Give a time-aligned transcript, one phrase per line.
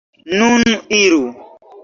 [0.37, 0.63] Nun
[1.01, 1.21] iru!